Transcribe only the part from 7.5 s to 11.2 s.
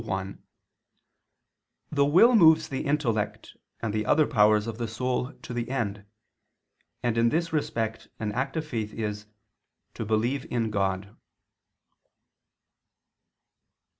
respect an act of faith is "to believe in God."